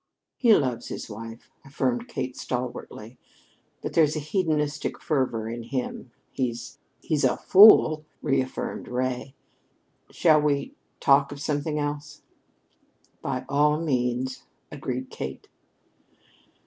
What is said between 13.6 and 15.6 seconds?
means," agreed Kate.